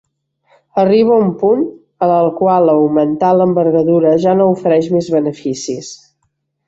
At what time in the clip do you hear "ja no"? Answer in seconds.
4.25-4.49